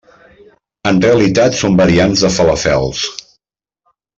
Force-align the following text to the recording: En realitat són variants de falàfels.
En 0.91 1.01
realitat 1.03 1.59
són 1.59 1.77
variants 1.81 2.25
de 2.27 2.33
falàfels. 2.39 3.07